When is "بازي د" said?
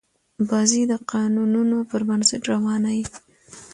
0.49-0.93